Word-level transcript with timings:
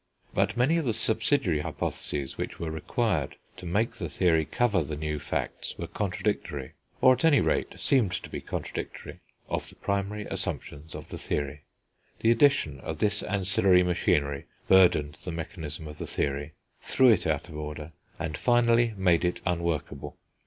But 0.33 0.57
many 0.57 0.77
of 0.77 0.85
the 0.85 0.93
subsidiary 0.95 1.59
hypotheses 1.59 2.35
which 2.35 2.59
were 2.59 2.71
required 2.71 3.35
to 3.57 3.67
make 3.67 3.91
the 3.91 4.09
theory 4.09 4.45
cover 4.45 4.83
the 4.83 4.95
new 4.95 5.19
facts 5.19 5.77
were 5.77 5.85
contradictory, 5.85 6.71
or 7.01 7.13
at 7.13 7.23
any 7.23 7.39
rate 7.39 7.79
seemed 7.79 8.11
to 8.13 8.27
be 8.27 8.41
contradictory, 8.41 9.19
of 9.47 9.69
the 9.69 9.75
primary 9.75 10.25
assumptions 10.25 10.95
of 10.95 11.09
the 11.09 11.19
theory. 11.19 11.65
The 12.21 12.31
addition 12.31 12.79
of 12.79 12.97
this 12.97 13.21
ancillary 13.21 13.83
machinery 13.83 14.45
burdened 14.67 15.19
the 15.23 15.31
mechanism 15.31 15.87
of 15.87 15.99
the 15.99 16.07
theory, 16.07 16.53
threw 16.81 17.09
it 17.09 17.27
out 17.27 17.47
of 17.47 17.55
order, 17.55 17.91
and 18.17 18.35
finally 18.35 18.95
made 18.97 19.23
it 19.23 19.39
unworkable. 19.45 20.17